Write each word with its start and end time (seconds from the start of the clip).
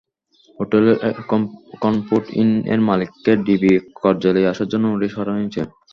Hotel 0.59 0.85
Comfort 1.83 2.25
ইন-এর 2.41 2.81
মালিককে 2.87 3.31
DB 3.45 3.71
কার্যালয়ে 3.97 4.49
আসার 4.51 4.67
জন্য 4.71 4.85
নোটিশ 4.87 5.11
পাঠানো 5.17 5.39
হয়েছে। 5.39 5.61